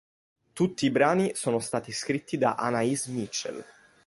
Tutti 0.53 0.87
i 0.87 0.89
brani 0.89 1.33
sono 1.35 1.59
stati 1.59 1.91
scritti 1.91 2.35
da 2.39 2.55
Anaïs 2.59 3.05
Mitchell 3.11 3.63